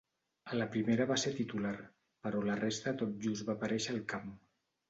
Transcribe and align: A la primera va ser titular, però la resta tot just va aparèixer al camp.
A 0.51 0.55
la 0.59 0.65
primera 0.75 1.05
va 1.11 1.17
ser 1.25 1.33
titular, 1.41 1.75
però 2.25 2.43
la 2.49 2.57
resta 2.63 2.97
tot 3.03 3.15
just 3.27 3.49
va 3.51 3.57
aparèixer 3.59 3.95
al 3.99 4.03
camp. 4.17 4.35